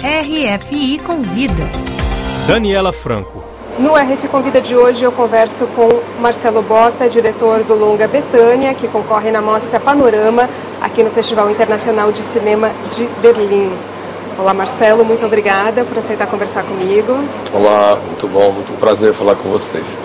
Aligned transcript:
RFI 0.00 1.00
Convida. 1.00 1.68
Daniela 2.46 2.92
Franco. 2.92 3.42
No 3.80 3.96
RF 3.96 4.28
Convida 4.28 4.60
de 4.60 4.76
hoje 4.76 5.02
eu 5.02 5.10
converso 5.10 5.66
com 5.74 5.88
Marcelo 6.20 6.62
Bota, 6.62 7.08
diretor 7.08 7.64
do 7.64 7.74
Longa 7.74 8.06
Betânia, 8.06 8.72
que 8.74 8.86
concorre 8.86 9.32
na 9.32 9.42
mostra 9.42 9.80
Panorama 9.80 10.48
aqui 10.80 11.02
no 11.02 11.10
Festival 11.10 11.50
Internacional 11.50 12.12
de 12.12 12.22
Cinema 12.22 12.70
de 12.92 13.08
Berlim. 13.20 13.72
Olá 14.38 14.54
Marcelo, 14.54 15.04
muito 15.04 15.26
obrigada 15.26 15.84
por 15.84 15.98
aceitar 15.98 16.28
conversar 16.28 16.62
comigo. 16.62 17.18
Olá, 17.52 17.98
muito 18.06 18.28
bom, 18.28 18.52
muito 18.52 18.72
prazer 18.78 19.12
falar 19.12 19.34
com 19.34 19.48
vocês. 19.48 20.04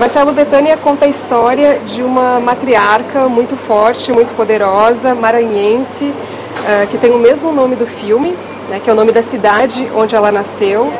Marcelo 0.00 0.32
Betânia 0.32 0.76
conta 0.76 1.04
a 1.04 1.08
história 1.08 1.78
de 1.86 2.02
uma 2.02 2.40
matriarca 2.40 3.28
muito 3.28 3.56
forte, 3.56 4.12
muito 4.12 4.34
poderosa, 4.34 5.14
maranhense, 5.14 6.06
uh, 6.06 6.86
que 6.90 6.98
tem 6.98 7.12
o 7.12 7.18
mesmo 7.18 7.52
nome 7.52 7.76
do 7.76 7.86
filme, 7.86 8.34
né, 8.68 8.80
que 8.82 8.88
é 8.88 8.92
o 8.92 8.96
nome 8.96 9.12
da 9.12 9.22
cidade 9.22 9.88
onde 9.94 10.14
ela 10.14 10.30
nasceu. 10.32 10.92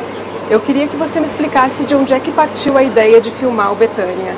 Eu 0.49 0.59
queria 0.59 0.87
que 0.87 0.95
você 0.95 1.19
me 1.19 1.25
explicasse 1.25 1.85
de 1.85 1.95
onde 1.95 2.13
é 2.13 2.19
que 2.19 2.31
partiu 2.31 2.77
a 2.77 2.83
ideia 2.83 3.19
de 3.19 3.31
filmar 3.31 3.71
o 3.71 3.75
Betânia. 3.75 4.35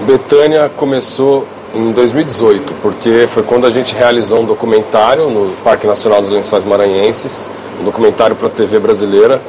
Betânia 0.00 0.70
começou 0.76 1.46
em 1.74 1.90
2018, 1.92 2.74
porque 2.82 3.26
foi 3.26 3.42
quando 3.42 3.66
a 3.66 3.70
gente 3.70 3.94
realizou 3.94 4.40
um 4.40 4.44
documentário 4.44 5.28
no 5.30 5.52
Parque 5.64 5.86
Nacional 5.86 6.20
dos 6.20 6.28
Lençóis 6.28 6.64
Maranhenses, 6.64 7.50
um 7.80 7.84
documentário 7.84 8.36
para 8.36 8.48
a 8.48 8.50
TV 8.50 8.78
brasileira. 8.78 9.40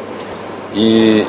E 0.74 1.26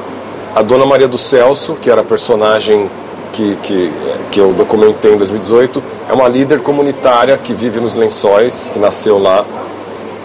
a 0.54 0.62
Dona 0.62 0.87
Maria 0.87 1.09
do 1.09 1.18
Celso, 1.18 1.74
que 1.74 1.91
era 1.91 2.01
a 2.01 2.04
personagem 2.04 2.88
que, 3.32 3.56
que, 3.62 3.93
que 4.30 4.41
eu 4.41 4.52
documentei 4.52 5.12
em 5.12 5.18
2018, 5.18 5.82
é 6.09 6.12
uma 6.12 6.29
líder 6.29 6.60
comunitária 6.60 7.37
que 7.37 7.52
vive 7.52 7.80
nos 7.80 7.96
Lençóis, 7.96 8.70
que 8.70 8.79
nasceu 8.79 9.18
lá. 9.18 9.45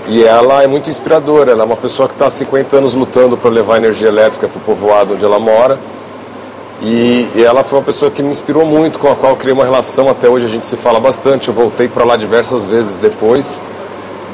E 0.09 0.23
ela 0.23 0.63
é 0.63 0.67
muito 0.67 0.89
inspiradora, 0.89 1.51
ela 1.51 1.61
é 1.61 1.65
uma 1.65 1.77
pessoa 1.77 2.07
que 2.07 2.15
está 2.15 2.25
há 2.25 2.29
50 2.31 2.77
anos 2.77 2.95
lutando 2.95 3.37
para 3.37 3.51
levar 3.51 3.77
energia 3.77 4.07
elétrica 4.07 4.47
para 4.47 4.57
o 4.57 4.61
povoado 4.61 5.13
onde 5.13 5.23
ela 5.23 5.39
mora. 5.39 5.77
E, 6.81 7.27
e, 7.35 7.43
ela 7.43 7.63
foi 7.63 7.77
uma 7.77 7.85
pessoa 7.85 8.09
que 8.09 8.23
me 8.23 8.31
inspirou 8.31 8.65
muito, 8.65 8.97
com 8.97 9.11
a 9.11 9.15
qual 9.15 9.33
eu 9.33 9.37
criei 9.37 9.53
uma 9.53 9.63
relação. 9.63 10.09
Até 10.09 10.27
hoje 10.27 10.47
a 10.47 10.49
gente 10.49 10.65
se 10.65 10.75
fala 10.75 10.99
bastante. 10.99 11.49
Eu 11.49 11.53
voltei 11.53 11.87
para 11.87 12.03
lá 12.03 12.17
diversas 12.17 12.65
vezes 12.65 12.97
depois. 12.97 13.61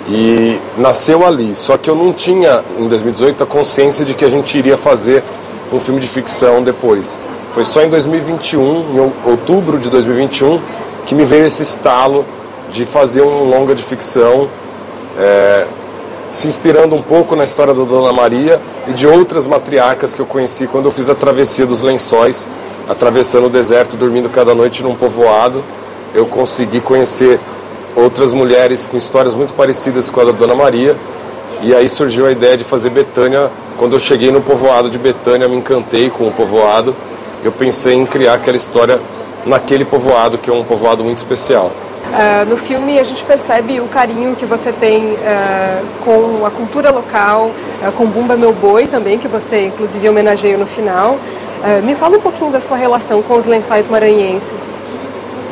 E 0.08 0.60
nasceu 0.78 1.26
ali. 1.26 1.54
Só 1.56 1.76
que 1.76 1.90
eu 1.90 1.96
não 1.96 2.14
tinha, 2.14 2.64
em 2.80 2.88
2018, 2.88 3.44
a 3.44 3.48
consciência 3.48 4.06
de 4.06 4.14
que 4.14 4.24
a 4.24 4.30
gente 4.30 4.58
iria 4.58 4.78
fazer 4.78 5.24
um 5.74 5.80
filme 5.80 6.00
de 6.00 6.08
ficção 6.08 6.64
depois. 6.64 7.20
Foi 7.54 7.66
só 7.66 7.82
em 7.82 7.90
2021, 7.90 8.60
em 8.94 9.30
outubro 9.30 9.78
de 9.78 9.90
2021, 9.90 10.62
que 11.06 11.14
me 11.14 11.26
veio 11.26 11.46
esse 11.46 11.64
estalo 11.64 12.24
de 12.72 12.86
fazer 12.86 13.24
um 13.24 13.50
longa 13.50 13.76
de 13.76 13.84
ficção, 13.84 14.48
é, 15.18 15.66
se 16.32 16.48
inspirando 16.48 16.96
um 16.96 17.02
pouco 17.02 17.36
na 17.36 17.44
história 17.44 17.74
da 17.74 17.84
Dona 17.84 18.12
Maria 18.12 18.60
e 18.88 18.94
de 18.94 19.08
outras 19.08 19.46
matriarcas 19.46 20.14
que 20.14 20.22
eu 20.22 20.26
conheci 20.26 20.68
quando 20.68 20.86
eu 20.86 20.92
fiz 20.92 21.10
a 21.10 21.16
travessia 21.16 21.66
dos 21.66 21.82
lençóis, 21.82 22.48
atravessando 22.90 23.48
o 23.48 23.50
deserto, 23.50 23.96
dormindo 23.96 24.30
cada 24.30 24.54
noite 24.54 24.84
num 24.84 24.96
povoado. 24.96 25.64
Eu 26.14 26.26
consegui 26.26 26.82
conhecer 26.82 27.40
outras 27.96 28.34
mulheres 28.34 28.86
com 28.86 28.98
histórias 28.98 29.34
muito 29.34 29.54
parecidas 29.54 30.10
com 30.10 30.22
a 30.22 30.26
da 30.26 30.32
Dona 30.32 30.56
Maria. 30.56 30.96
E 31.62 31.74
aí 31.74 31.88
surgiu 31.88 32.28
a 32.28 32.32
ideia 32.32 32.58
de 32.58 32.64
fazer 32.64 32.90
Betânia 32.90 33.50
quando 33.78 33.94
eu 33.94 34.00
cheguei 34.00 34.32
no 34.32 34.42
povoado 34.42 34.90
de 34.90 34.98
Betânia, 34.98 35.48
me 35.48 35.56
encantei 35.56 36.10
com 36.10 36.28
o 36.28 36.32
povoado. 36.32 36.96
Eu 37.44 37.52
pensei 37.52 37.94
em 37.94 38.06
criar 38.06 38.36
aquela 38.36 38.58
história 38.58 39.00
naquele 39.46 39.86
povoado, 39.86 40.38
que 40.38 40.50
é 40.50 40.54
um 40.54 40.64
povoado 40.64 41.04
muito 41.04 41.18
especial. 41.18 41.72
Uh, 42.06 42.50
no 42.50 42.58
filme 42.58 43.00
a 43.00 43.04
gente 43.04 43.26
percebe 43.26 43.80
o 43.80 43.88
carinho 43.88 44.36
que 44.36 44.46
você 44.46 44.72
tem 44.72 45.14
uh, 45.14 45.18
com 46.04 46.46
a 46.46 46.52
cultura 46.52 46.92
local, 46.92 47.52
uh, 47.82 47.92
com 47.94 48.06
Bumba 48.06 48.38
Meu 48.38 48.54
Boi 48.54 48.88
também, 48.88 49.18
que 49.18 49.28
você 49.28 49.66
inclusive 49.66 50.08
homenageia 50.08 50.58
no 50.58 50.66
final. 50.66 51.18
me 51.84 51.96
fala 51.96 52.18
um 52.18 52.22
pouquinho 52.22 52.52
da 52.52 52.62
sua 52.62 52.78
relação 52.78 53.22
com 53.24 53.36
os 53.36 53.46
lençóis 53.46 53.88
maranhenses. 53.88 54.78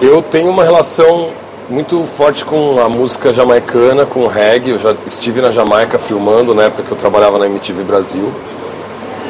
Eu 0.01 0.21
tenho 0.21 0.49
uma 0.49 0.63
relação 0.63 1.29
muito 1.69 2.05
forte 2.05 2.45
com 2.45 2.79
a 2.79 2.87
música 2.87 3.33
jamaicana, 3.33 4.05
com 4.05 4.21
o 4.21 4.27
reggae. 4.27 4.71
Eu 4.71 4.79
já 4.79 4.95
estive 5.07 5.41
na 5.41 5.49
Jamaica 5.49 5.97
filmando 5.97 6.53
na 6.53 6.63
época 6.63 6.83
que 6.83 6.91
eu 6.91 6.97
trabalhava 6.97 7.39
na 7.39 7.45
MTV 7.47 7.83
Brasil. 7.83 8.31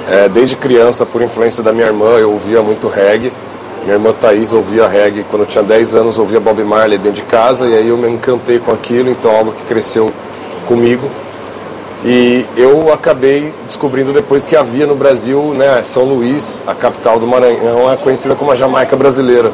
É, 0.10 0.28
desde 0.28 0.56
criança, 0.56 1.06
por 1.06 1.22
influência 1.22 1.64
da 1.64 1.72
minha 1.72 1.86
irmã, 1.86 2.18
eu 2.18 2.32
ouvia 2.32 2.62
muito 2.62 2.90
reggae. 2.90 3.32
Minha 3.84 3.96
irmã 3.96 4.14
Thaís 4.14 4.54
ouvia 4.54 4.88
reggae 4.88 5.26
quando 5.30 5.42
eu 5.42 5.46
tinha 5.46 5.64
10 5.64 5.94
anos, 5.94 6.18
ouvia 6.18 6.40
Bob 6.40 6.64
Marley 6.64 6.98
dentro 6.98 7.22
de 7.22 7.24
casa 7.24 7.68
e 7.68 7.76
aí 7.76 7.90
eu 7.90 7.98
me 7.98 8.10
encantei 8.10 8.58
com 8.58 8.72
aquilo, 8.72 9.10
então 9.10 9.36
algo 9.36 9.52
que 9.52 9.64
cresceu 9.66 10.10
comigo. 10.66 11.12
E 12.06 12.46
eu 12.56 12.94
acabei 12.94 13.54
descobrindo 13.62 14.14
depois 14.14 14.48
que 14.48 14.56
havia 14.56 14.88
no 14.88 14.96
Brasil, 14.96 15.54
né, 15.54 15.82
São 15.82 16.06
Luís, 16.06 16.64
a 16.66 16.74
capital 16.74 17.20
do 17.20 17.28
Maranhão, 17.28 17.92
é 17.92 17.98
conhecida 17.98 18.36
como 18.36 18.52
a 18.52 18.56
Jamaica 18.56 18.96
brasileira. 18.96 19.52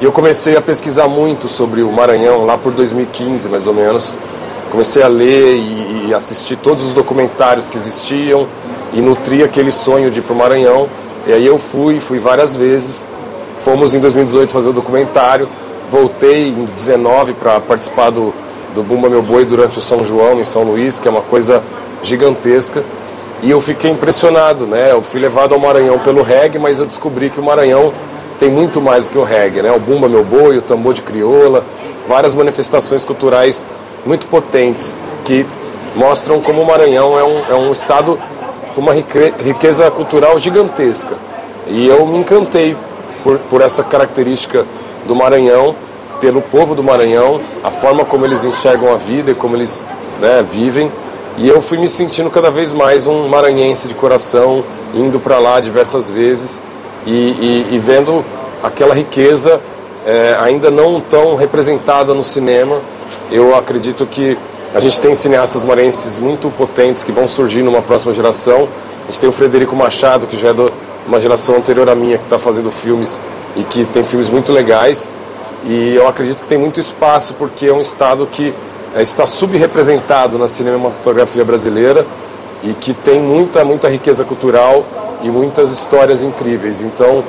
E 0.00 0.04
eu 0.04 0.12
comecei 0.12 0.56
a 0.56 0.62
pesquisar 0.62 1.08
muito 1.08 1.48
sobre 1.48 1.82
o 1.82 1.90
Maranhão 1.90 2.46
lá 2.46 2.56
por 2.56 2.72
2015, 2.72 3.48
mais 3.48 3.66
ou 3.66 3.74
menos. 3.74 4.16
Comecei 4.70 5.02
a 5.02 5.08
ler 5.08 5.56
e, 5.56 6.06
e 6.08 6.14
assistir 6.14 6.54
todos 6.56 6.84
os 6.84 6.92
documentários 6.92 7.68
que 7.68 7.76
existiam 7.76 8.46
e 8.92 9.00
nutri 9.00 9.42
aquele 9.42 9.72
sonho 9.72 10.12
de 10.12 10.20
ir 10.20 10.22
para 10.22 10.32
o 10.32 10.36
Maranhão. 10.36 10.88
E 11.26 11.32
aí 11.32 11.44
eu 11.44 11.58
fui, 11.58 11.98
fui 11.98 12.20
várias 12.20 12.54
vezes. 12.54 13.08
Fomos 13.68 13.92
em 13.92 14.00
2018 14.00 14.50
fazer 14.50 14.70
o 14.70 14.72
documentário. 14.72 15.46
Voltei 15.90 16.48
em 16.48 16.54
2019 16.54 17.34
para 17.34 17.60
participar 17.60 18.08
do, 18.08 18.32
do 18.74 18.82
Bumba 18.82 19.10
Meu 19.10 19.20
Boi 19.20 19.44
durante 19.44 19.78
o 19.78 19.82
São 19.82 20.02
João, 20.02 20.40
em 20.40 20.44
São 20.44 20.62
Luís, 20.62 20.98
que 20.98 21.06
é 21.06 21.10
uma 21.10 21.20
coisa 21.20 21.62
gigantesca. 22.02 22.82
E 23.42 23.50
eu 23.50 23.60
fiquei 23.60 23.90
impressionado, 23.90 24.66
né? 24.66 24.90
Eu 24.90 25.02
fui 25.02 25.20
levado 25.20 25.52
ao 25.52 25.60
Maranhão 25.60 25.98
pelo 25.98 26.22
reggae, 26.22 26.58
mas 26.58 26.80
eu 26.80 26.86
descobri 26.86 27.28
que 27.28 27.38
o 27.38 27.42
Maranhão 27.42 27.92
tem 28.38 28.48
muito 28.50 28.80
mais 28.80 29.04
do 29.04 29.10
que 29.10 29.18
o 29.18 29.22
reggae, 29.22 29.60
né? 29.60 29.70
O 29.70 29.78
Bumba 29.78 30.08
Meu 30.08 30.24
Boi, 30.24 30.56
o 30.56 30.62
tambor 30.62 30.94
de 30.94 31.02
crioula, 31.02 31.62
várias 32.08 32.32
manifestações 32.32 33.04
culturais 33.04 33.66
muito 34.06 34.26
potentes 34.28 34.96
que 35.26 35.44
mostram 35.94 36.40
como 36.40 36.62
o 36.62 36.66
Maranhão 36.66 37.18
é 37.18 37.22
um, 37.22 37.44
é 37.50 37.54
um 37.54 37.70
estado 37.70 38.18
com 38.74 38.80
uma 38.80 38.94
riqueza 38.94 39.90
cultural 39.90 40.38
gigantesca. 40.38 41.16
E 41.66 41.86
eu 41.86 42.06
me 42.06 42.16
encantei 42.16 42.74
por, 43.22 43.38
por 43.38 43.60
essa 43.60 43.82
característica 43.82 44.64
do 45.06 45.14
Maranhão, 45.14 45.74
pelo 46.20 46.42
povo 46.42 46.74
do 46.74 46.82
Maranhão, 46.82 47.40
a 47.62 47.70
forma 47.70 48.04
como 48.04 48.24
eles 48.24 48.44
enxergam 48.44 48.92
a 48.92 48.96
vida 48.96 49.30
e 49.30 49.34
como 49.34 49.56
eles 49.56 49.84
né, 50.20 50.42
vivem. 50.42 50.90
E 51.36 51.48
eu 51.48 51.62
fui 51.62 51.78
me 51.78 51.88
sentindo 51.88 52.30
cada 52.30 52.50
vez 52.50 52.72
mais 52.72 53.06
um 53.06 53.28
maranhense 53.28 53.86
de 53.86 53.94
coração, 53.94 54.64
indo 54.92 55.20
para 55.20 55.38
lá 55.38 55.60
diversas 55.60 56.10
vezes 56.10 56.60
e, 57.06 57.10
e, 57.10 57.66
e 57.74 57.78
vendo 57.78 58.24
aquela 58.62 58.92
riqueza 58.92 59.60
é, 60.04 60.36
ainda 60.40 60.70
não 60.70 61.00
tão 61.00 61.36
representada 61.36 62.12
no 62.12 62.24
cinema. 62.24 62.80
Eu 63.30 63.54
acredito 63.54 64.04
que 64.06 64.36
a 64.74 64.80
gente 64.80 65.00
tem 65.00 65.14
cineastas 65.14 65.62
marenses 65.64 66.16
muito 66.16 66.50
potentes 66.50 67.02
que 67.02 67.12
vão 67.12 67.28
surgir 67.28 67.62
numa 67.62 67.82
próxima 67.82 68.12
geração. 68.12 68.68
A 69.02 69.10
gente 69.10 69.20
tem 69.20 69.28
o 69.28 69.32
Frederico 69.32 69.76
Machado, 69.76 70.26
que 70.26 70.36
já 70.36 70.48
é 70.48 70.52
de 70.52 70.67
uma 71.08 71.18
geração 71.18 71.56
anterior 71.56 71.88
à 71.88 71.94
minha, 71.94 72.18
que 72.18 72.24
está 72.24 72.38
fazendo 72.38 72.70
filmes 72.70 73.20
e 73.56 73.64
que 73.64 73.86
tem 73.86 74.04
filmes 74.04 74.28
muito 74.28 74.52
legais. 74.52 75.08
E 75.64 75.94
eu 75.96 76.06
acredito 76.06 76.42
que 76.42 76.46
tem 76.46 76.58
muito 76.58 76.78
espaço, 76.78 77.34
porque 77.34 77.66
é 77.66 77.72
um 77.72 77.80
estado 77.80 78.28
que 78.30 78.54
é, 78.94 79.02
está 79.02 79.24
subrepresentado 79.24 80.38
na 80.38 80.46
cinematografia 80.46 81.44
brasileira 81.44 82.06
e 82.62 82.74
que 82.74 82.92
tem 82.92 83.20
muita, 83.20 83.64
muita 83.64 83.88
riqueza 83.88 84.22
cultural 84.22 84.84
e 85.22 85.30
muitas 85.30 85.70
histórias 85.70 86.22
incríveis. 86.22 86.82
Então, 86.82 87.24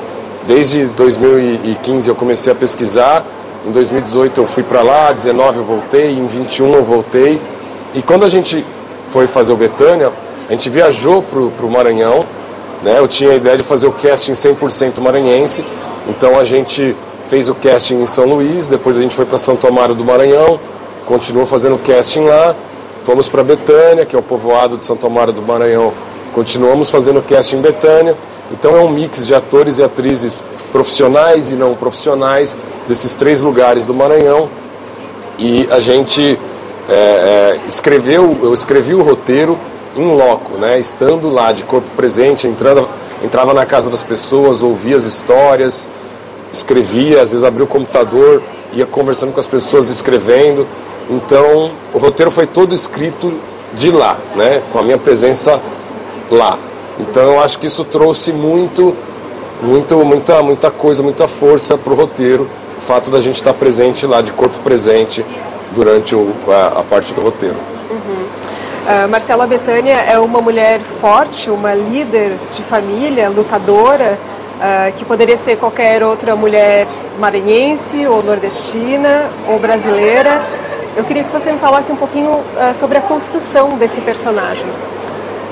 desde 0.46 0.86
2015 0.88 2.10
eu 2.10 2.16
comecei 2.16 2.52
a 2.52 2.56
pesquisar, 2.56 3.26
em 3.66 3.72
2018 3.72 4.42
eu 4.42 4.46
fui 4.46 4.64
para 4.64 4.82
lá, 4.82 5.12
19 5.12 5.58
eu 5.58 5.64
voltei, 5.64 6.12
em 6.12 6.28
21 6.28 6.74
eu 6.74 6.84
voltei. 6.84 7.42
E 7.94 8.02
quando 8.02 8.26
a 8.26 8.30
gente 8.30 8.66
foi 9.06 9.26
fazer 9.26 9.54
o 9.54 9.58
Betânia, 9.58 10.12
a 10.48 10.52
gente 10.52 10.70
viajou 10.70 11.24
para 11.24 11.40
o 11.40 11.72
Maranhão, 11.72 12.26
né? 12.84 12.98
Eu 12.98 13.08
tinha 13.08 13.32
a 13.32 13.36
ideia 13.36 13.58
de 13.58 13.64
fazer 13.64 13.88
o 13.88 13.92
casting 13.92 14.34
100% 14.34 15.00
maranhense, 15.00 15.64
então 16.08 16.40
a 16.40 16.44
gente 16.44 16.96
fez 17.28 17.50
o 17.50 17.56
casting 17.56 18.02
em 18.02 18.06
São 18.06 18.26
Luís, 18.26 18.68
depois 18.68 18.98
a 18.98 19.02
gente 19.02 19.16
foi 19.16 19.26
para 19.26 19.38
Santo 19.38 19.68
Amaro 19.68 19.94
do 19.94 20.04
Maranhão, 20.04 20.60
continuou 21.06 21.46
fazendo 21.46 21.78
casting 21.78 22.26
lá, 22.26 22.56
fomos 23.04 23.28
para 23.28 23.44
Betânia, 23.44 24.06
que 24.06 24.16
é 24.16 24.20
o 24.20 24.24
povoado 24.24 24.78
de 24.78 24.86
Santo 24.86 25.06
Amaro 25.06 25.32
do 25.32 25.42
Maranhão, 25.42 25.94
Continuamos 26.34 26.92
fazendo 26.92 27.22
casting 27.24 27.58
em 27.58 27.62
Betânia, 27.62 28.16
então 28.52 28.78
é 28.78 28.82
um 28.82 28.90
mix 28.90 29.26
de 29.26 29.34
atores 29.34 29.80
e 29.80 29.84
atrizes 29.84 30.44
profissionais 30.72 31.50
e 31.50 31.56
não 31.56 31.74
profissionais 31.74 32.56
desses 32.88 33.16
três 33.16 33.42
lugares 33.42 33.86
do 33.86 33.94
Maranhão. 33.94 34.48
E 35.40 35.68
a 35.72 35.80
gente 35.80 36.40
é, 36.88 36.94
é, 36.94 37.60
escreveu, 37.68 38.38
eu 38.44 38.54
escrevi 38.54 38.94
o 38.94 39.02
roteiro 39.02 39.58
em 39.96 40.16
loco, 40.16 40.54
né, 40.58 40.80
estando 40.80 41.30
lá 41.30 41.52
de 41.52 41.64
corpo 41.64 41.90
presente, 41.92 42.48
entrando, 42.48 42.88
entrava 43.24 43.54
na 43.54 43.66
casa 43.66 43.90
das 43.90 44.04
pessoas, 44.04 44.62
ouvia 44.62 44.96
as 44.96 45.04
histórias, 45.04 45.88
escrevia, 46.54 47.22
às 47.22 47.32
vezes 47.32 47.44
abria 47.44 47.64
o 47.64 47.68
computador, 47.68 48.42
ia 48.74 48.86
conversando 48.86 49.34
com 49.34 49.40
as 49.40 49.48
pessoas, 49.48 49.90
escrevendo. 49.90 50.68
Então, 51.10 51.72
o 51.94 51.98
roteiro 51.98 52.30
foi 52.30 52.46
todo 52.46 52.74
escrito 52.74 53.34
de 53.74 53.92
lá, 53.92 54.18
né? 54.36 54.62
Com 54.72 54.80
a 54.80 54.84
minha 54.84 54.98
presença 54.98 55.60
lá. 56.30 56.58
Então 57.00 57.24
eu 57.24 57.40
acho 57.40 57.58
que 57.60 57.68
isso 57.68 57.84
trouxe 57.86 58.32
muito, 58.34 58.96
muito, 59.62 59.98
muita, 60.04 60.44
muita 60.44 60.70
coisa, 60.70 61.02
muita 61.02 61.28
força 61.28 61.78
para 61.78 61.94
o 61.94 61.96
roteiro. 61.96 62.48
O 62.78 62.82
fato 62.82 63.10
da 63.10 63.20
gente 63.22 63.36
estar 63.36 63.54
presente 63.54 64.06
lá, 64.06 64.22
de 64.22 64.32
corpo 64.32 64.58
presente, 64.60 65.26
durante 65.72 66.16
o, 66.16 66.34
a, 66.48 66.80
a, 66.80 66.84
parte 66.84 67.14
do 67.14 67.22
roteiro. 67.22 67.56
Uh, 68.90 69.08
Marcela 69.08 69.46
Betânia 69.46 69.98
é 69.98 70.18
uma 70.18 70.42
mulher 70.42 70.80
forte, 71.00 71.48
uma 71.48 71.76
líder 71.76 72.32
de 72.52 72.64
família, 72.64 73.30
lutadora, 73.30 74.18
uh, 74.58 74.92
que 74.98 75.06
poderia 75.06 75.38
ser 75.38 75.58
qualquer 75.58 76.02
outra 76.02 76.36
mulher 76.36 76.88
maranhense, 77.20 78.08
ou 78.08 78.24
nordestina, 78.24 79.28
ou 79.48 79.60
brasileira. 79.60 80.42
Eu 80.98 81.04
queria 81.04 81.24
que 81.24 81.32
você 81.32 81.52
me 81.52 81.60
falasse 81.60 81.92
um 81.92 81.96
pouquinho 81.96 82.32
uh, 82.32 82.74
sobre 82.74 82.98
a 82.98 83.02
construção 83.02 83.78
desse 83.78 84.02
personagem. 84.02 84.66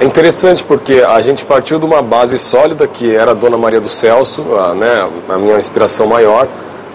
É 0.01 0.05
interessante 0.05 0.63
porque 0.63 1.05
a 1.07 1.21
gente 1.21 1.45
partiu 1.45 1.77
de 1.77 1.85
uma 1.85 2.01
base 2.01 2.39
sólida 2.39 2.87
que 2.87 3.15
era 3.15 3.31
a 3.31 3.35
Dona 3.35 3.55
Maria 3.55 3.79
do 3.79 3.87
Celso, 3.87 4.57
a, 4.57 4.73
né, 4.73 5.07
a 5.29 5.37
minha 5.37 5.59
inspiração 5.59 6.07
maior, 6.07 6.47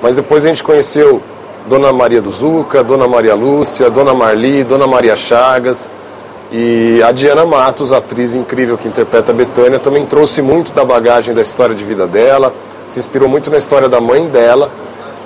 mas 0.03 0.17
depois 0.17 0.45
a 0.45 0.49
gente 0.49 0.65
conheceu 0.65 1.23
Dona 1.69 1.93
Maria 1.93 2.21
do 2.21 2.33
Zuca, 2.33 2.83
Dona 2.83 3.07
Maria 3.07 3.37
Lúcia, 3.37 3.89
Dona 3.89 4.13
Marli, 4.13 4.65
Dona 4.65 4.89
Maria 4.89 5.15
Chagas 5.15 5.89
e 6.55 7.03
a 7.03 7.11
Diana 7.13 7.47
Matos, 7.47 7.93
atriz 7.93 8.35
incrível 8.35 8.77
que 8.77 8.87
interpreta 8.87 9.33
a 9.33 9.35
Betânia, 9.35 9.79
também 9.79 10.05
trouxe 10.05 10.43
muito 10.43 10.71
da 10.75 10.85
bagagem 10.85 11.35
da 11.35 11.41
história 11.41 11.75
de 11.75 11.83
vida 11.83 12.07
dela, 12.07 12.53
se 12.87 13.01
inspirou 13.01 13.27
muito 13.27 13.51
na 13.51 13.57
história 13.57 13.89
da 13.89 14.03
mãe 14.03 14.27
dela 14.27 14.71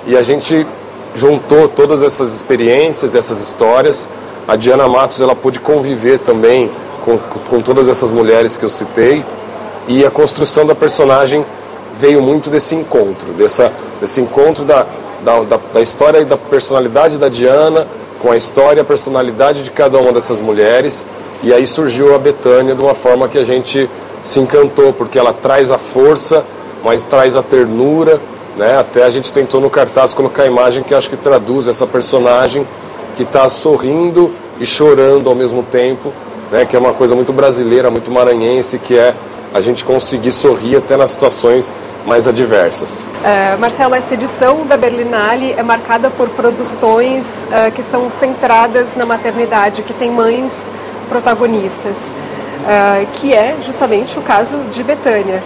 e 0.05 0.15
a 0.15 0.21
gente 0.21 0.65
juntou 1.13 1.67
todas 1.67 2.01
essas 2.01 2.33
experiências, 2.33 3.13
essas 3.13 3.41
histórias. 3.41 4.07
A 4.47 4.55
Diana 4.55 4.87
Matos 4.87 5.19
ela 5.19 5.35
pôde 5.35 5.59
conviver 5.59 6.19
também 6.19 6.71
com, 7.03 7.17
com 7.17 7.61
todas 7.61 7.89
essas 7.89 8.09
mulheres 8.09 8.55
que 8.55 8.63
eu 8.63 8.69
citei 8.69 9.25
e 9.85 10.05
a 10.05 10.09
construção 10.09 10.65
da 10.65 10.73
personagem 10.73 11.45
veio 11.93 12.21
muito 12.21 12.49
desse 12.49 12.73
encontro, 12.73 13.33
dessa, 13.33 13.73
desse 13.99 14.21
encontro 14.21 14.63
da, 14.63 14.85
da, 15.25 15.41
da, 15.41 15.59
da 15.73 15.81
história 15.81 16.19
e 16.19 16.25
da 16.25 16.37
personalidade 16.37 17.17
da 17.17 17.27
Diana 17.27 17.85
com 18.19 18.31
a 18.31 18.35
história 18.35 18.79
e 18.79 18.81
a 18.81 18.85
personalidade 18.85 19.63
de 19.63 19.71
cada 19.71 19.97
uma 19.97 20.11
dessas 20.11 20.39
mulheres 20.39 21.05
e 21.43 21.53
aí 21.53 21.65
surgiu 21.65 22.15
a 22.15 22.17
Betânia 22.17 22.73
de 22.73 22.81
uma 22.81 22.95
forma 22.95 23.27
que 23.27 23.37
a 23.37 23.43
gente 23.43 23.89
se 24.23 24.39
encantou, 24.39 24.91
porque 24.91 25.19
ela 25.19 25.33
traz 25.33 25.71
a 25.71 25.77
força, 25.77 26.43
mas 26.83 27.05
traz 27.05 27.35
a 27.35 27.43
ternura, 27.43 28.19
né? 28.57 28.77
Até 28.77 29.03
a 29.03 29.09
gente 29.09 29.31
tentou 29.31 29.61
no 29.61 29.69
cartaz 29.69 30.13
colocar 30.13 30.43
a 30.43 30.47
imagem 30.47 30.83
que 30.83 30.93
acho 30.93 31.09
que 31.09 31.15
traduz 31.15 31.67
essa 31.67 31.85
personagem 31.85 32.67
que 33.15 33.23
está 33.23 33.47
sorrindo 33.47 34.33
e 34.59 34.65
chorando 34.65 35.29
ao 35.29 35.35
mesmo 35.35 35.63
tempo, 35.63 36.11
né, 36.51 36.65
que 36.65 36.75
é 36.75 36.79
uma 36.79 36.93
coisa 36.93 37.15
muito 37.15 37.31
brasileira, 37.31 37.89
muito 37.89 38.11
maranhense, 38.11 38.79
que 38.79 38.97
é 38.97 39.13
a 39.53 39.61
gente 39.61 39.83
conseguir 39.83 40.31
sorrir 40.31 40.77
até 40.77 40.97
nas 40.97 41.11
situações 41.11 41.73
mais 42.05 42.27
adversas. 42.27 43.05
É, 43.23 43.57
Marcelo, 43.57 43.93
essa 43.93 44.13
edição 44.13 44.65
da 44.65 44.77
Berlinale 44.77 45.53
é 45.57 45.61
marcada 45.61 46.09
por 46.09 46.29
produções 46.29 47.45
uh, 47.45 47.71
que 47.71 47.83
são 47.83 48.09
centradas 48.09 48.95
na 48.95 49.05
maternidade, 49.05 49.81
que 49.81 49.93
tem 49.93 50.09
mães 50.09 50.71
protagonistas, 51.09 51.97
uh, 51.97 53.05
que 53.15 53.33
é 53.33 53.57
justamente 53.65 54.17
o 54.17 54.21
caso 54.21 54.57
de 54.71 54.81
Betânia. 54.83 55.43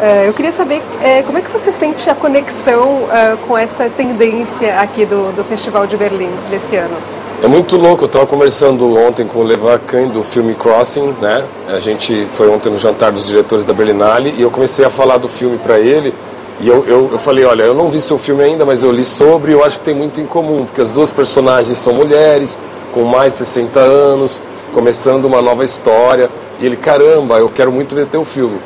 Uh, 0.00 0.26
eu 0.26 0.34
queria 0.34 0.52
saber 0.52 0.82
como 1.26 1.38
é 1.38 1.40
que 1.40 1.50
você 1.50 1.72
sente 1.72 2.10
a 2.10 2.14
conexão 2.14 3.02
com 3.46 3.56
essa 3.56 3.88
tendência 3.88 4.80
aqui 4.80 5.06
do, 5.06 5.32
do 5.34 5.44
Festival 5.44 5.86
de 5.86 5.96
Berlim 5.96 6.30
desse 6.50 6.76
ano. 6.76 6.96
É 7.42 7.48
muito 7.48 7.76
louco, 7.76 8.04
eu 8.04 8.06
estava 8.06 8.24
conversando 8.24 8.96
ontem 8.96 9.26
com 9.26 9.40
o 9.40 9.42
Levan 9.42 9.76
Kahn 9.84 10.06
do 10.06 10.22
filme 10.22 10.54
Crossing, 10.54 11.12
né? 11.20 11.44
A 11.66 11.80
gente 11.80 12.24
foi 12.36 12.48
ontem 12.48 12.70
no 12.70 12.78
jantar 12.78 13.10
dos 13.10 13.26
diretores 13.26 13.64
da 13.64 13.72
Berlinale 13.72 14.32
e 14.38 14.42
eu 14.42 14.48
comecei 14.48 14.84
a 14.84 14.90
falar 14.90 15.18
do 15.18 15.26
filme 15.26 15.58
para 15.58 15.80
ele 15.80 16.14
e 16.60 16.68
eu, 16.68 16.84
eu, 16.86 17.08
eu, 17.10 17.18
falei, 17.18 17.44
olha, 17.44 17.64
eu 17.64 17.74
não 17.74 17.90
vi 17.90 18.00
seu 18.00 18.16
filme 18.16 18.44
ainda, 18.44 18.64
mas 18.64 18.84
eu 18.84 18.92
li 18.92 19.04
sobre 19.04 19.50
e 19.50 19.54
eu 19.54 19.64
acho 19.64 19.80
que 19.80 19.84
tem 19.86 19.92
muito 19.92 20.20
em 20.20 20.24
comum, 20.24 20.64
porque 20.64 20.80
as 20.80 20.92
duas 20.92 21.10
personagens 21.10 21.76
são 21.78 21.92
mulheres, 21.92 22.56
com 22.92 23.02
mais 23.02 23.32
de 23.32 23.38
60 23.40 23.80
anos, 23.80 24.40
começando 24.72 25.24
uma 25.24 25.42
nova 25.42 25.64
história. 25.64 26.30
E 26.60 26.66
ele, 26.66 26.76
caramba, 26.76 27.38
eu 27.38 27.48
quero 27.48 27.72
muito 27.72 27.96
ver 27.96 28.06
teu 28.06 28.24
filme. 28.24 28.60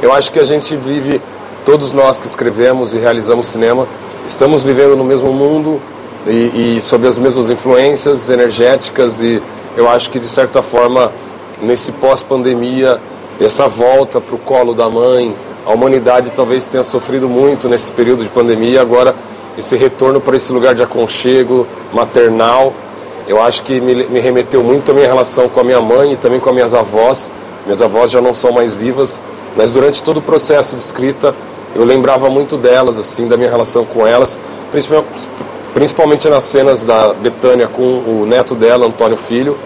Eu 0.00 0.12
acho 0.12 0.30
que 0.30 0.38
a 0.38 0.44
gente 0.44 0.76
vive, 0.76 1.20
todos 1.64 1.90
nós 1.90 2.20
que 2.20 2.28
escrevemos 2.28 2.94
e 2.94 2.98
realizamos 2.98 3.48
cinema, 3.48 3.88
estamos 4.24 4.62
vivendo 4.62 4.94
no 4.94 5.02
mesmo 5.02 5.32
mundo, 5.32 5.82
e, 6.26 6.76
e 6.76 6.80
sob 6.80 7.06
as 7.06 7.18
mesmas 7.18 7.50
influências 7.50 8.28
energéticas 8.30 9.22
e 9.22 9.42
eu 9.76 9.88
acho 9.88 10.10
que 10.10 10.18
de 10.18 10.26
certa 10.26 10.62
forma 10.62 11.12
nesse 11.62 11.92
pós-pandemia 11.92 13.00
essa 13.40 13.66
volta 13.66 14.20
para 14.20 14.34
o 14.34 14.38
colo 14.38 14.74
da 14.74 14.88
mãe 14.88 15.34
a 15.66 15.72
humanidade 15.72 16.30
talvez 16.32 16.66
tenha 16.66 16.82
sofrido 16.82 17.28
muito 17.28 17.68
nesse 17.68 17.90
período 17.92 18.22
de 18.22 18.28
pandemia 18.28 18.80
agora 18.80 19.14
esse 19.56 19.76
retorno 19.76 20.20
para 20.20 20.36
esse 20.36 20.52
lugar 20.52 20.74
de 20.74 20.82
aconchego 20.82 21.66
maternal 21.92 22.72
eu 23.26 23.40
acho 23.40 23.62
que 23.62 23.80
me, 23.80 23.94
me 23.94 24.20
remeteu 24.20 24.62
muito 24.62 24.90
à 24.90 24.94
minha 24.94 25.06
relação 25.06 25.48
com 25.48 25.60
a 25.60 25.64
minha 25.64 25.80
mãe 25.80 26.12
e 26.12 26.16
também 26.16 26.40
com 26.40 26.48
as 26.48 26.54
minhas 26.54 26.74
avós. 26.74 27.30
Minhas 27.64 27.80
avós 27.80 28.10
já 28.10 28.20
não 28.20 28.34
são 28.34 28.50
mais 28.50 28.74
vivas 28.74 29.20
mas 29.56 29.72
durante 29.72 30.02
todo 30.02 30.18
o 30.18 30.22
processo 30.22 30.76
de 30.76 30.82
escrita 30.82 31.34
eu 31.74 31.84
lembrava 31.84 32.28
muito 32.28 32.56
delas 32.56 32.98
assim 32.98 33.28
da 33.28 33.36
minha 33.36 33.50
relação 33.50 33.84
com 33.84 34.06
elas 34.06 34.38
principalmente 34.70 35.28
principalmente 35.74 36.28
nas 36.28 36.44
cenas 36.44 36.84
da 36.84 37.12
Betânia 37.12 37.66
com 37.66 37.82
o 37.82 38.24
neto 38.26 38.54
dela, 38.54 38.86
Antônio 38.86 39.16
Filho. 39.16 39.56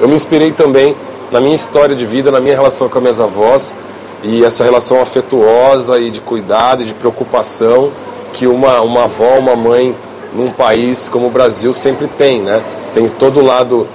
Eu 0.00 0.08
me 0.08 0.14
inspirei 0.14 0.52
também 0.52 0.96
na 1.30 1.40
minha 1.40 1.54
história 1.54 1.94
de 1.94 2.04
vida, 2.04 2.30
na 2.30 2.40
minha 2.40 2.54
relação 2.54 2.88
com 2.88 2.98
as 2.98 3.02
minhas 3.02 3.20
avós 3.20 3.74
e 4.22 4.44
essa 4.44 4.64
relação 4.64 5.00
afetuosa 5.00 5.98
e 5.98 6.10
de 6.10 6.20
cuidado 6.20 6.82
e 6.82 6.84
de 6.84 6.94
preocupação 6.94 7.90
que 8.32 8.46
uma, 8.46 8.80
uma 8.80 9.04
avó, 9.04 9.38
uma 9.38 9.56
mãe 9.56 9.94
num 10.32 10.50
país 10.50 11.08
como 11.08 11.26
o 11.26 11.30
Brasil 11.30 11.72
sempre 11.72 12.06
tem, 12.06 12.40
né? 12.40 12.62
Tem 12.94 13.06
todo 13.08 13.40
o 13.40 13.44
lado 13.44 13.86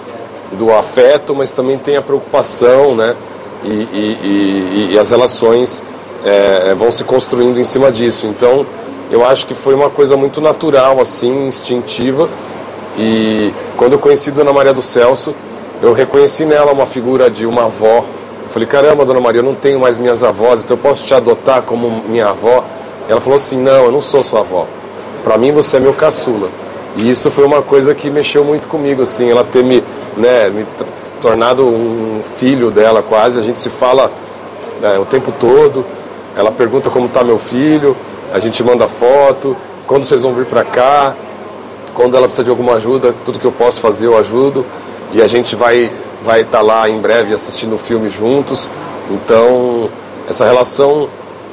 do 0.52 0.72
afeto, 0.72 1.36
mas 1.36 1.52
também 1.52 1.78
tem 1.78 1.98
a 1.98 2.02
preocupação, 2.02 2.96
né? 2.96 3.16
E, 3.64 3.68
e, 3.68 4.18
e, 4.24 4.90
e 4.94 5.00
as 5.00 5.10
relações 5.10 5.82
é, 6.24 6.74
vão 6.76 6.92
se 6.92 7.04
construindo 7.04 7.60
em 7.60 7.64
cima 7.64 7.92
disso. 7.92 8.28
Então, 8.28 8.66
eu 9.10 9.26
acho 9.26 9.48
que 9.48 9.54
foi 9.54 9.74
uma 9.74 9.90
coisa 9.90 10.18
muito 10.18 10.42
natural, 10.42 11.00
assim, 11.00 11.48
instintiva. 11.48 12.30
E 12.98 13.54
quando 13.78 13.94
eu 13.94 14.00
conheci 14.00 14.32
Dona 14.32 14.52
Maria 14.52 14.74
do 14.74 14.82
Celso, 14.82 15.34
eu 15.82 15.94
reconheci 15.94 16.46
nela 16.46 16.72
uma 16.74 16.86
figura 16.86 17.30
de 17.30 17.46
uma 17.46 17.66
avó. 17.66 18.04
Eu 18.44 18.50
falei, 18.50 18.68
caramba, 18.68 19.06
Dona 19.06 19.20
Maria, 19.20 19.40
eu 19.40 19.46
não 19.46 19.56
tenho 19.56 19.80
mais 19.80 19.98
minhas 19.98 20.24
avós, 20.24 20.64
então 20.64 20.76
eu 20.76 20.82
posso 20.82 21.06
te 21.06 21.14
adotar 21.14 21.62
como 21.62 22.04
minha 22.08 22.28
avó? 22.30 22.66
Ela 23.08 23.22
falou 23.22 23.38
assim, 23.38 23.58
não, 23.58 23.86
eu 23.86 23.92
não 23.92 24.02
sou 24.02 24.22
sua 24.22 24.42
avó. 24.42 24.68
Para 25.24 25.38
mim 25.38 25.52
você 25.52 25.78
é 25.78 25.80
meu 25.80 25.94
caçula. 25.94 26.50
E 26.98 27.10
isso 27.10 27.30
foi 27.30 27.46
uma 27.46 27.62
coisa 27.62 27.94
que 27.96 28.10
mexeu 28.10 28.44
muito 28.44 28.68
comigo, 28.68 29.04
assim, 29.04 29.30
ela 29.30 29.44
ter 29.44 29.64
me, 29.64 29.84
né, 30.18 30.50
me 30.50 30.66
tornado 31.22 31.66
um 31.66 32.22
filho 32.24 32.72
dela 32.72 33.02
quase. 33.02 33.40
A 33.40 33.44
gente 33.44 33.60
se 33.60 33.70
fala 33.70 34.12
né, 34.82 34.98
o 35.00 35.06
tempo 35.06 35.32
todo. 35.32 35.86
Ela 36.36 36.52
pergunta 36.52 36.90
como 36.90 37.06
está 37.06 37.24
meu 37.24 37.38
filho 37.38 37.96
a 38.34 38.40
gente 38.40 38.64
manda 38.64 38.88
foto, 38.88 39.56
quando 39.86 40.04
vocês 40.04 40.24
vão 40.24 40.34
vir 40.34 40.46
para 40.46 40.64
cá, 40.64 41.16
quando 41.94 42.16
ela 42.16 42.28
precisa 42.28 42.44
de 42.44 42.50
alguma 42.50 42.74
ajuda, 42.74 43.14
tudo 43.26 43.40
que 43.40 43.46
eu 43.46 43.52
posso 43.52 43.80
fazer 43.80 44.08
eu 44.08 44.18
ajudo 44.18 44.66
e 45.14 45.22
a 45.22 45.28
gente 45.28 45.56
vai 45.56 45.92
vai 46.22 46.42
estar 46.42 46.60
tá 46.60 46.64
lá 46.64 46.90
em 46.90 47.00
breve 47.00 47.34
assistindo 47.34 47.76
o 47.76 47.78
filme 47.78 48.10
juntos. 48.10 48.68
Então, 49.10 49.90
essa 50.28 50.46
relação 50.46 51.08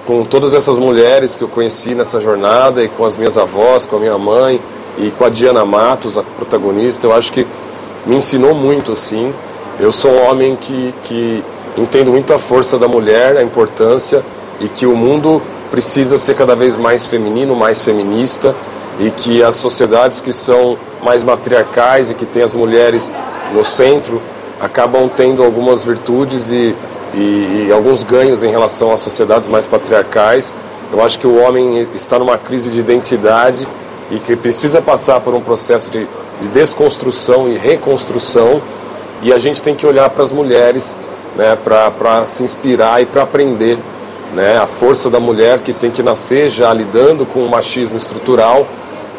com 0.07 0.25
todas 0.25 0.53
essas 0.53 0.77
mulheres 0.77 1.37
que 1.37 1.43
eu 1.45 1.49
conheci 1.49 1.95
nessa 1.95 2.21
jornada 2.21 2.83
e 2.83 2.89
com 2.89 3.05
as 3.05 3.17
minhas 3.17 3.39
avós, 3.39 3.87
com 3.87 3.97
a 3.97 3.99
minha 3.99 4.19
mãe 4.19 4.61
e 4.99 5.11
com 5.11 5.25
a 5.25 5.29
Diana 5.29 5.65
Matos, 5.65 6.19
a 6.19 6.23
protagonista, 6.23 7.07
eu 7.07 7.13
acho 7.13 7.33
que 7.33 7.47
me 8.05 8.17
ensinou 8.17 8.55
muito 8.55 8.93
assim. 8.93 9.33
Eu 9.81 9.91
sou 9.91 10.13
um 10.13 10.29
homem 10.29 10.57
que, 10.57 10.95
que 11.05 11.43
entendo 11.77 12.11
muito 12.11 12.33
a 12.33 12.39
força 12.39 12.79
da 12.79 12.87
mulher, 12.87 13.37
a 13.37 13.43
importância 13.43 14.23
e 14.61 14.69
que 14.69 14.87
o 14.87 14.97
mundo 14.97 15.43
precisa 15.75 16.17
ser 16.17 16.37
cada 16.37 16.55
vez 16.55 16.77
mais 16.77 17.05
feminino, 17.05 17.57
mais 17.57 17.83
feminista 17.83 18.55
e 19.01 19.11
que 19.11 19.43
as 19.43 19.57
sociedades 19.57 20.21
que 20.21 20.33
são 20.33 20.79
mais 21.03 21.25
matriarcais 21.25 22.13
e 22.13 22.15
que 22.15 22.25
têm 22.25 22.45
as 22.45 22.55
mulheres 22.55 23.13
no 23.53 23.65
centro 23.65 24.23
acabam 24.61 25.09
tendo 25.09 25.43
algumas 25.43 25.83
virtudes 25.83 26.53
e, 26.53 26.77
e, 27.13 27.67
e 27.67 27.73
alguns 27.73 28.05
ganhos 28.05 28.45
em 28.45 28.51
relação 28.53 28.93
às 28.93 29.01
sociedades 29.01 29.49
mais 29.49 29.67
patriarcais. 29.67 30.55
Eu 30.93 31.03
acho 31.03 31.19
que 31.19 31.27
o 31.27 31.43
homem 31.43 31.89
está 31.93 32.21
numa 32.21 32.39
crise 32.39 32.71
de 32.71 32.79
identidade 32.79 33.67
e 34.13 34.21
que 34.21 34.37
precisa 34.37 34.81
passar 34.81 35.19
por 35.23 35.35
um 35.35 35.41
processo 35.41 35.91
de, 35.91 36.07
de 36.41 36.47
desconstrução 36.53 37.49
e 37.49 37.59
reconstrução 37.59 38.63
e 39.23 39.33
a 39.33 39.39
gente 39.39 39.61
tem 39.61 39.75
que 39.75 39.85
olhar 39.85 40.09
para 40.09 40.23
as 40.23 40.31
mulheres 40.31 40.97
né, 41.35 41.59
para 41.65 42.25
se 42.27 42.45
inspirar 42.45 43.03
e 43.03 43.07
para 43.07 43.23
aprender 43.23 43.77
né? 44.35 44.59
A 44.59 44.67
força 44.67 45.09
da 45.09 45.21
mulher 45.21 45.61
que 45.61 45.73
tem 45.73 45.91
que 45.91 46.03
nascer 46.03 46.49
já 46.49 46.73
lidando 46.75 47.25
com 47.25 47.45
o 47.45 47.49
machismo 47.49 47.97
estrutural, 47.97 48.67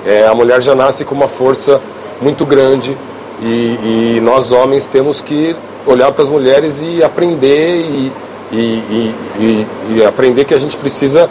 é, 0.05 0.27
a 0.27 0.36
mulher 0.36 0.62
já 0.62 0.75
nasce 0.75 1.05
com 1.05 1.15
uma 1.15 1.27
força 1.27 1.81
muito 2.22 2.45
grande 2.45 2.95
e, 3.41 4.15
e 4.15 4.19
nós 4.22 4.51
homens 4.51 4.88
temos 4.88 5.22
que 5.22 5.55
olhar 5.86 6.12
para 6.12 6.24
as 6.24 6.29
mulheres 6.29 6.81
e 6.81 7.03
aprender 7.03 7.77
e, 7.77 8.12
e, 8.51 8.57
e, 9.39 9.67
e, 9.89 10.05
aprender 10.05 10.45
que 10.45 10.53
a 10.53 10.57
gente 10.57 10.77
precisa 10.77 11.29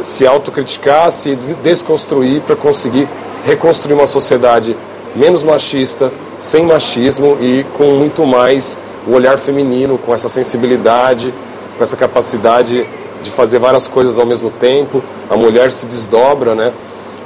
se 0.00 0.26
autocriticar, 0.26 1.10
se 1.10 1.36
desconstruir 1.36 2.40
para 2.42 2.56
conseguir 2.56 3.08
reconstruir 3.44 3.94
uma 3.94 4.06
sociedade 4.06 4.76
menos 5.14 5.42
machista, 5.42 6.12
sem 6.40 6.64
machismo 6.64 7.36
e 7.40 7.64
com 7.74 7.84
muito 7.92 8.26
mais 8.26 8.78
o 9.06 9.12
olhar 9.12 9.36
feminino, 9.38 9.98
com 9.98 10.14
essa 10.14 10.28
sensibilidade, 10.28 11.32
com 11.76 11.82
essa 11.82 11.96
capacidade 11.96 12.86
de 13.22 13.30
fazer 13.30 13.58
várias 13.58 13.86
coisas 13.86 14.18
ao 14.18 14.26
mesmo 14.26 14.50
tempo. 14.50 15.02
A 15.30 15.36
mulher 15.36 15.72
se 15.72 15.86
desdobra, 15.86 16.54
né? 16.54 16.72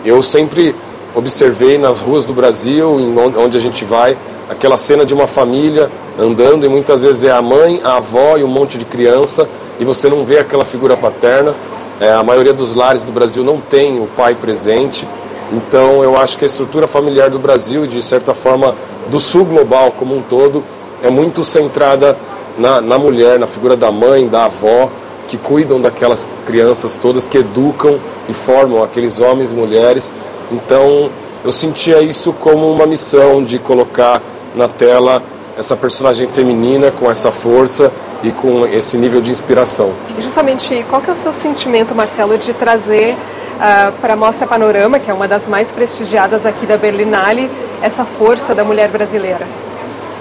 Eu 0.05 0.23
sempre 0.23 0.75
observei 1.15 1.79
nas 1.79 1.99
ruas 1.99 2.25
do 2.25 2.33
Brasil, 2.33 2.97
onde 3.37 3.57
a 3.57 3.61
gente 3.61 3.85
vai, 3.85 4.17
aquela 4.49 4.77
cena 4.77 5.05
de 5.05 5.15
uma 5.15 5.27
família 5.27 5.91
andando 6.19 6.65
e 6.65 6.69
muitas 6.69 7.03
vezes 7.03 7.25
é 7.25 7.33
a 7.33 7.43
mãe, 7.43 7.81
a 7.83 7.97
avó 7.97 8.37
e 8.37 8.45
um 8.45 8.49
monte 8.49 8.79
de 8.79 8.85
criança 8.85 9.49
e 9.81 9.85
você 9.85 10.09
não 10.09 10.25
vê 10.25 10.39
aquela 10.39 10.65
figura 10.65 10.97
paterna. 10.97 11.55
É, 11.99 12.13
a 12.13 12.23
maioria 12.23 12.53
dos 12.53 12.75
lares 12.75 13.05
do 13.05 13.13
Brasil 13.13 13.43
não 13.43 13.59
tem 13.59 13.99
o 13.99 14.07
pai 14.07 14.35
presente. 14.35 15.09
Então 15.53 16.03
eu 16.03 16.17
acho 16.17 16.37
que 16.37 16.45
a 16.45 16.47
estrutura 16.47 16.87
familiar 16.87 17.31
do 17.31 17.39
Brasil 17.39 17.87
de 17.87 18.03
certa 18.03 18.35
forma 18.35 18.75
do 19.09 19.19
sul 19.19 19.45
global 19.45 19.93
como 19.93 20.17
um 20.17 20.23
todo 20.23 20.63
é 21.03 21.11
muito 21.11 21.43
centrada 21.45 22.17
na, 22.59 22.81
na 22.81 22.99
mulher, 22.99 23.39
na 23.39 23.47
figura 23.47 23.77
da 23.77 23.91
mãe, 23.91 24.27
da 24.27 24.45
avó, 24.45 24.91
que 25.27 25.37
cuidam 25.37 25.81
daquelas 25.81 26.27
crianças 26.47 26.97
todas, 26.97 27.27
que 27.27 27.39
educam 27.39 27.99
e 28.29 28.33
formam 28.35 28.83
aqueles 28.83 29.21
homens 29.21 29.51
e 29.51 29.55
mulheres. 29.55 30.13
Então 30.51 31.11
eu 31.45 31.53
sentia 31.53 32.01
isso 32.01 32.33
como 32.33 32.71
uma 32.71 32.87
missão 32.87 33.43
de 33.43 33.59
colocar 33.59 34.21
na 34.55 34.69
tela 34.69 35.23
essa 35.57 35.77
personagem 35.77 36.29
feminina 36.29 36.91
com 36.91 37.11
essa 37.11 37.33
força 37.33 37.91
e 38.23 38.31
com 38.31 38.67
esse 38.67 38.97
nível 38.97 39.21
de 39.21 39.31
inspiração. 39.31 39.93
Justamente, 40.21 40.85
qual 40.89 41.01
que 41.01 41.09
é 41.09 41.13
o 41.13 41.17
seu 41.17 41.33
sentimento, 41.33 41.95
Marcelo, 41.95 42.37
de 42.37 42.53
trazer 42.53 43.15
uh, 43.15 43.93
para 44.01 44.15
a 44.15 44.17
Mostra 44.17 44.47
Panorama, 44.47 44.99
que 44.99 45.11
é 45.11 45.15
uma 45.15 45.27
das 45.27 45.47
mais 45.47 45.73
prestigiadas 45.73 46.45
aqui 46.45 46.67
da 46.67 46.77
Berlinale, 46.77 47.51
essa 47.83 48.05
força 48.05 48.55
da 48.55 48.65
mulher 48.65 48.89
brasileira? 48.89 49.47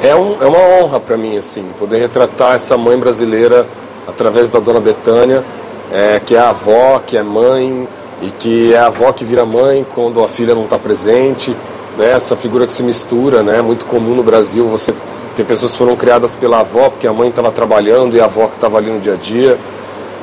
É, 0.01 0.15
um, 0.15 0.37
é 0.41 0.45
uma 0.45 0.59
honra 0.59 0.99
para 0.99 1.17
mim, 1.17 1.37
assim, 1.37 1.65
poder 1.79 1.99
retratar 1.99 2.55
essa 2.55 2.77
mãe 2.77 2.97
brasileira 2.97 3.65
através 4.07 4.49
da 4.49 4.59
Dona 4.59 4.79
Betânia, 4.79 5.43
é, 5.91 6.19
que 6.23 6.35
é 6.35 6.39
a 6.39 6.49
avó, 6.49 7.01
que 7.05 7.17
é 7.17 7.23
mãe, 7.23 7.87
e 8.21 8.31
que 8.31 8.73
é 8.73 8.77
a 8.77 8.87
avó 8.87 9.11
que 9.11 9.25
vira 9.25 9.45
mãe 9.45 9.85
quando 9.93 10.23
a 10.23 10.27
filha 10.27 10.55
não 10.55 10.63
está 10.63 10.79
presente, 10.79 11.55
né? 11.97 12.11
essa 12.11 12.35
figura 12.35 12.65
que 12.65 12.71
se 12.71 12.83
mistura, 12.83 13.43
né? 13.43 13.61
muito 13.61 13.85
comum 13.85 14.15
no 14.15 14.23
Brasil, 14.23 14.67
você 14.67 14.93
tem 15.35 15.45
pessoas 15.45 15.73
que 15.73 15.77
foram 15.77 15.95
criadas 15.95 16.33
pela 16.33 16.61
avó, 16.61 16.89
porque 16.89 17.05
a 17.05 17.13
mãe 17.13 17.29
estava 17.29 17.51
trabalhando 17.51 18.15
e 18.15 18.21
a 18.21 18.25
avó 18.25 18.47
que 18.47 18.55
estava 18.55 18.77
ali 18.77 18.89
no 18.89 18.99
dia 18.99 19.13
a 19.13 19.17
dia. 19.17 19.57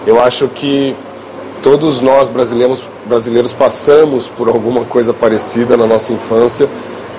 Eu 0.06 0.20
acho 0.20 0.48
que 0.48 0.96
todos 1.62 2.00
nós 2.00 2.28
brasileiros, 2.28 2.82
brasileiros 3.04 3.52
passamos 3.52 4.26
por 4.26 4.48
alguma 4.48 4.84
coisa 4.84 5.12
parecida 5.12 5.76
na 5.76 5.86
nossa 5.86 6.12
infância, 6.12 6.68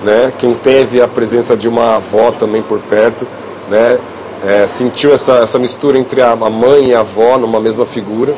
né? 0.02 0.32
Quem 0.36 0.54
teve 0.54 1.00
a 1.00 1.08
presença 1.08 1.56
de 1.56 1.68
uma 1.68 1.96
avó 1.96 2.30
também 2.32 2.62
por 2.62 2.78
perto, 2.80 3.26
né? 3.70 3.98
É, 4.46 4.66
sentiu 4.66 5.12
essa, 5.12 5.38
essa 5.38 5.58
mistura 5.58 5.98
entre 5.98 6.20
a 6.20 6.36
mãe 6.36 6.88
e 6.88 6.94
a 6.94 7.00
avó 7.00 7.38
numa 7.38 7.58
mesma 7.60 7.86
figura, 7.86 8.34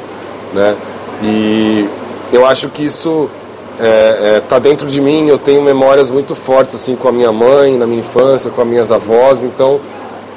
né? 0.54 0.76
E 1.22 1.88
eu 2.32 2.46
acho 2.46 2.68
que 2.68 2.84
isso 2.84 3.28
está 3.74 3.84
é, 3.84 4.36
é, 4.36 4.42
tá 4.46 4.58
dentro 4.58 4.86
de 4.88 5.00
mim. 5.00 5.28
Eu 5.28 5.38
tenho 5.38 5.62
memórias 5.62 6.10
muito 6.10 6.34
fortes 6.34 6.76
assim 6.76 6.94
com 6.94 7.08
a 7.08 7.12
minha 7.12 7.32
mãe 7.32 7.76
na 7.76 7.86
minha 7.86 8.00
infância, 8.00 8.50
com 8.50 8.62
as 8.62 8.68
minhas 8.68 8.92
avós. 8.92 9.42
Então 9.42 9.80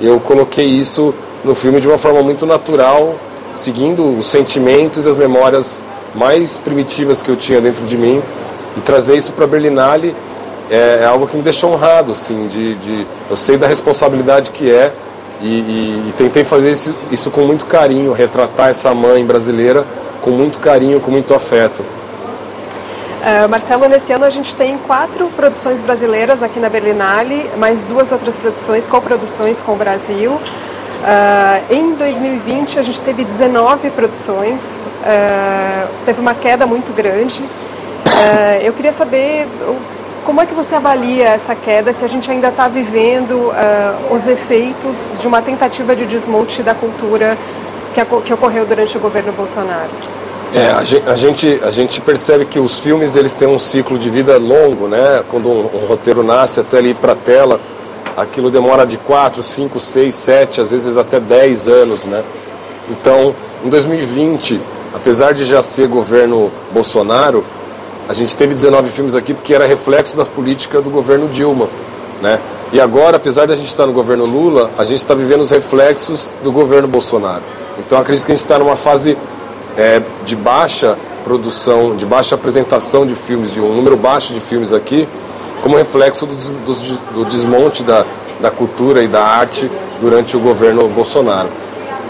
eu 0.02 0.20
coloquei 0.20 0.66
isso 0.66 1.14
no 1.44 1.54
filme 1.54 1.80
de 1.80 1.88
uma 1.88 1.98
forma 1.98 2.22
muito 2.22 2.46
natural, 2.46 3.16
seguindo 3.54 4.18
os 4.18 4.26
sentimentos 4.26 5.06
e 5.06 5.10
as 5.10 5.16
memórias 5.16 5.82
mais 6.16 6.58
primitivas 6.58 7.22
que 7.22 7.30
eu 7.30 7.36
tinha 7.36 7.62
dentro 7.62 7.86
de 7.86 7.98
mim 7.98 8.22
e 8.76 8.82
trazer 8.82 9.16
isso 9.16 9.34
para 9.34 9.46
Berlinale 9.46 10.16
é, 10.70 11.00
é, 11.02 11.06
algo 11.06 11.28
que 11.28 11.36
me 11.36 11.42
deixou 11.42 11.72
honrado, 11.72 12.12
assim, 12.12 12.48
de, 12.48 12.76
de, 12.76 13.08
eu 13.30 13.36
sei 13.36 13.58
da 13.58 13.68
responsabilidade 13.68 14.52
que 14.52 14.70
é 14.70 14.94
e, 15.42 15.48
e, 15.48 16.06
e 16.10 16.14
tentei 16.14 16.44
fazer 16.44 16.72
isso, 16.72 16.96
isso 17.12 17.32
com 17.32 17.42
muito 17.42 17.66
carinho, 17.66 18.12
retratar 18.12 18.70
essa 18.70 18.94
mãe 18.94 19.26
brasileira 19.26 19.86
com 20.22 20.32
muito 20.32 20.60
carinho, 20.60 21.00
com 21.00 21.12
muito 21.12 21.34
afeto. 21.34 21.82
Uh, 21.82 23.50
Marcelo, 23.50 23.88
nesse 23.88 24.14
ano 24.14 24.26
a 24.26 24.30
gente 24.30 24.56
tem 24.56 24.78
quatro 24.78 25.28
produções 25.36 25.82
brasileiras 25.82 26.42
aqui 26.42 26.60
na 26.60 26.70
Berlinale, 26.70 27.50
mais 27.58 27.84
duas 27.84 28.12
outras 28.12 28.38
produções, 28.38 28.88
coproduções 28.88 29.62
com 29.62 29.74
o 29.74 29.76
Brasil. 29.76 30.32
Uh, 30.32 31.74
em 31.74 31.94
2020 31.96 32.80
a 32.80 32.82
gente 32.82 33.02
teve 33.02 33.24
19 33.24 33.90
produções, 33.92 34.86
uh, 35.04 35.88
teve 36.06 36.20
uma 36.20 36.34
queda 36.34 36.66
muito 36.66 36.94
grande. 36.94 37.44
eu 38.64 38.74
queria 38.74 38.92
saber 38.92 39.48
como 40.30 40.42
é 40.42 40.46
que 40.46 40.54
você 40.54 40.76
avalia 40.76 41.30
essa 41.30 41.56
queda, 41.56 41.92
se 41.92 42.06
a 42.06 42.08
gente 42.08 42.30
ainda 42.30 42.50
está 42.50 42.68
vivendo 42.68 43.52
os 44.12 44.28
efeitos 44.28 45.16
de 45.20 45.28
uma 45.28 45.42
tentativa 45.42 45.96
de 45.96 46.06
desmonte 46.06 46.62
da 46.62 46.76
cultura 46.76 47.36
que, 47.96 48.06
que 48.06 48.32
ocorreu 48.32 48.64
durante 48.64 48.96
o 48.96 49.00
governo 49.00 49.32
Bolsonaro? 49.32 49.90
É, 50.54 50.70
a 50.70 51.16
gente, 51.16 51.60
a 51.64 51.72
gente, 51.72 52.00
percebe 52.00 52.46
que 52.46 52.60
os 52.60 52.78
filmes 52.78 53.16
eles 53.16 53.34
têm 53.34 53.48
um 53.48 53.58
ciclo 53.58 53.98
de 53.98 54.08
vida 54.08 54.38
longo, 54.38 54.88
né? 54.88 55.24
Quando 55.28 55.50
um, 55.50 55.68
um 55.74 55.88
roteiro 55.88 56.22
nasce 56.22 56.60
até 56.60 56.80
ir 56.80 56.94
para 56.94 57.14
a 57.14 57.16
tela, 57.16 57.60
aquilo 58.16 58.52
demora 58.52 58.86
de 58.86 59.00
4, 59.00 59.42
5, 59.42 59.80
6, 59.80 60.14
7, 60.14 60.62
às 60.62 60.70
vezes 60.70 60.96
até 60.96 61.20
10 61.20 61.68
anos, 61.68 62.06
né? 62.06 62.24
Então, 62.88 63.34
em 63.66 63.70
2020, 63.70 64.62
apesar 64.94 65.34
de 65.34 65.44
já 65.44 65.64
ser 65.64 65.88
governo 65.88 66.52
Bolsonaro, 66.72 67.44
a 68.10 68.14
gente 68.14 68.36
teve 68.36 68.56
19 68.56 68.90
filmes 68.90 69.14
aqui 69.14 69.36
porque 69.36 69.54
era 69.54 69.68
reflexo 69.68 70.18
da 70.18 70.26
política 70.26 70.82
do 70.82 70.90
governo 70.90 71.28
Dilma, 71.28 71.70
né? 72.24 72.40
E 72.74 72.82
agora, 72.82 73.18
apesar 73.18 73.46
de 73.46 73.54
a 73.54 73.56
gente 73.56 73.68
estar 73.68 73.86
no 73.86 73.94
governo 73.94 74.26
Lula, 74.26 74.72
a 74.80 74.84
gente 74.84 74.98
está 74.98 75.14
vivendo 75.14 75.42
os 75.42 75.52
reflexos 75.52 76.36
do 76.44 76.52
governo 76.52 76.88
Bolsonaro. 76.88 77.44
Então, 77.78 78.00
acredito 78.00 78.26
que 78.26 78.32
a 78.32 78.36
gente 78.36 78.44
está 78.44 78.58
numa 78.58 78.76
fase 78.76 79.16
é, 79.78 80.02
de 80.26 80.36
baixa 80.36 80.98
produção, 81.24 81.96
de 81.96 82.04
baixa 82.04 82.34
apresentação 82.34 83.06
de 83.06 83.14
filmes, 83.14 83.54
de 83.54 83.62
um 83.62 83.76
número 83.76 83.96
baixo 83.96 84.34
de 84.34 84.40
filmes 84.40 84.74
aqui, 84.74 85.08
como 85.62 85.78
reflexo 85.78 86.26
do, 86.26 86.36
do, 86.36 86.74
do 87.14 87.26
desmonte 87.26 87.84
da, 87.84 88.06
da 88.42 88.50
cultura 88.50 89.04
e 89.04 89.08
da 89.08 89.24
arte 89.24 89.70
durante 90.02 90.36
o 90.36 90.40
governo 90.40 90.88
Bolsonaro. 90.88 91.50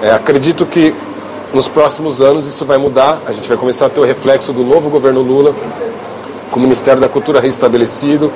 É, 0.01 0.12
acredito 0.12 0.65
que 0.65 0.96
nos 1.53 1.68
próximos 1.68 2.22
anos 2.22 2.46
isso 2.46 2.65
vai 2.65 2.77
mudar, 2.77 3.22
a 3.25 3.32
gente 3.32 3.48
vai 3.50 3.58
começar 3.58 3.88
a 3.88 3.89
ter 3.89 4.00
o 4.00 4.03
reflexo 4.03 4.53
do 4.53 4.63
novo 4.63 4.89
governo 4.89 5.22
Lula, 5.22 5.56
com 6.51 6.60
o 6.60 6.63
Ministério 6.63 7.01
da 7.01 7.10
Cultura 7.10 7.39
restabelecido, 7.39 8.32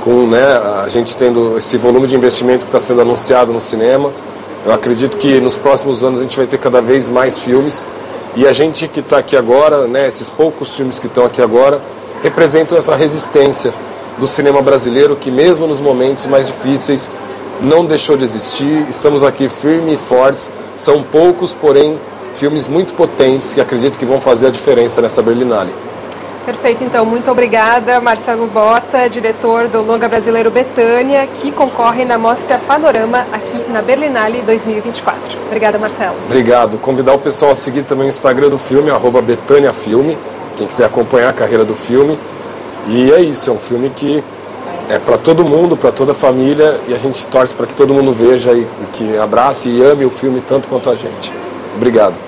com 0.00 0.26
né, 0.26 0.42
a 0.82 0.88
gente 0.88 1.16
tendo 1.16 1.58
esse 1.58 1.76
volume 1.76 2.06
de 2.06 2.16
investimento 2.16 2.64
que 2.64 2.68
está 2.68 2.80
sendo 2.80 3.00
anunciado 3.00 3.52
no 3.52 3.60
cinema. 3.60 4.10
Eu 4.64 4.72
acredito 4.72 5.18
que 5.18 5.40
nos 5.40 5.56
próximos 5.56 6.02
anos 6.02 6.20
a 6.20 6.22
gente 6.22 6.36
vai 6.36 6.46
ter 6.46 6.58
cada 6.58 6.80
vez 6.80 7.08
mais 7.08 7.38
filmes 7.38 7.84
e 8.36 8.46
a 8.46 8.52
gente 8.52 8.88
que 8.88 9.00
está 9.00 9.18
aqui 9.18 9.36
agora, 9.36 9.86
né, 9.86 10.06
esses 10.06 10.28
poucos 10.30 10.74
filmes 10.74 10.98
que 10.98 11.06
estão 11.06 11.24
aqui 11.24 11.40
agora, 11.40 11.80
representam 12.22 12.76
essa 12.76 12.96
resistência 12.96 13.72
do 14.18 14.26
cinema 14.26 14.62
brasileiro 14.62 15.16
que, 15.16 15.30
mesmo 15.30 15.66
nos 15.66 15.80
momentos 15.80 16.26
mais 16.26 16.46
difíceis, 16.46 17.10
não 17.60 17.84
deixou 17.84 18.16
de 18.16 18.24
existir. 18.24 18.86
Estamos 18.88 19.22
aqui 19.22 19.48
firmes 19.48 19.94
e 19.94 20.02
fortes. 20.02 20.50
São 20.76 21.02
poucos, 21.02 21.54
porém, 21.54 21.98
filmes 22.34 22.68
muito 22.68 22.94
potentes 22.94 23.54
que 23.54 23.60
acredito 23.60 23.98
que 23.98 24.04
vão 24.04 24.20
fazer 24.20 24.48
a 24.48 24.50
diferença 24.50 25.00
nessa 25.00 25.22
Berlinale. 25.22 25.72
Perfeito, 26.44 26.84
então, 26.84 27.06
muito 27.06 27.30
obrigada, 27.30 27.98
Marcelo 28.02 28.46
Bota, 28.46 29.08
diretor 29.08 29.66
do 29.66 29.80
Longa 29.80 30.06
Brasileiro 30.10 30.50
Betânia, 30.50 31.26
que 31.40 31.50
concorre 31.50 32.04
na 32.04 32.18
Mostra 32.18 32.58
Panorama 32.58 33.26
aqui 33.32 33.64
na 33.70 33.80
Berlinale 33.80 34.42
2024. 34.42 35.38
Obrigada, 35.46 35.78
Marcelo. 35.78 36.16
Obrigado. 36.26 36.76
Convidar 36.76 37.14
o 37.14 37.18
pessoal 37.18 37.52
a 37.52 37.54
seguir 37.54 37.84
também 37.84 38.06
o 38.06 38.08
Instagram 38.10 38.50
do 38.50 38.58
filme, 38.58 38.90
arroba 38.90 39.22
Betânia 39.22 39.72
Filme, 39.72 40.18
quem 40.54 40.66
quiser 40.66 40.84
acompanhar 40.84 41.30
a 41.30 41.32
carreira 41.32 41.64
do 41.64 41.74
filme. 41.74 42.18
E 42.88 43.10
é 43.10 43.20
isso, 43.20 43.48
é 43.48 43.52
um 43.52 43.58
filme 43.58 43.88
que 43.88 44.22
é 44.90 44.98
para 44.98 45.16
todo 45.16 45.44
mundo, 45.44 45.78
para 45.78 45.92
toda 45.92 46.12
a 46.12 46.14
família, 46.14 46.78
e 46.86 46.92
a 46.92 46.98
gente 46.98 47.26
torce 47.28 47.54
para 47.54 47.66
que 47.66 47.74
todo 47.74 47.94
mundo 47.94 48.12
veja 48.12 48.52
e 48.52 48.66
que 48.92 49.16
abrace 49.16 49.70
e 49.70 49.82
ame 49.82 50.04
o 50.04 50.10
filme 50.10 50.42
tanto 50.42 50.68
quanto 50.68 50.90
a 50.90 50.94
gente. 50.94 51.32
Obrigado. 51.74 52.23